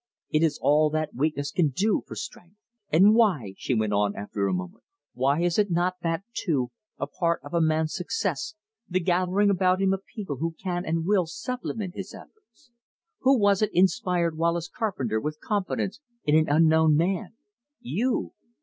[0.31, 2.55] It is all that weakness can do for strength."
[2.89, 7.39] "And why," she went on after a moment, "why is not that, too, a part
[7.43, 8.55] of a man's success
[8.89, 12.71] the gathering about him of people who can and will supplement his efforts.
[13.19, 17.35] Who was it inspired Wallace Carpenter with confidence in an unknown man?
[17.79, 18.33] You.